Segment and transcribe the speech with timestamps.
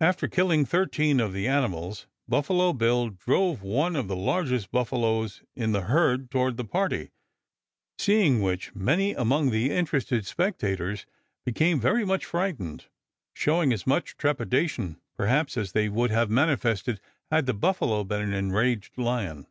[0.00, 5.72] After killing thirteen of the animals, Buffalo Bill drove one of the largest buffaloes in
[5.72, 7.10] the herd toward the party,
[7.98, 11.04] seeing which many among the interested spectators
[11.44, 12.86] became very much frightened,
[13.34, 16.98] showing as much trepidation, perhaps, as they would have manifested
[17.30, 19.46] had the buffalo been an enraged lion.